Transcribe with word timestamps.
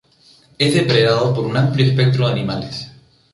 Es 0.57 0.73
depredado 0.73 1.31
por 1.31 1.45
un 1.45 1.55
amplio 1.55 1.85
espectro 1.85 2.25
de 2.25 2.31
animales. 2.31 2.91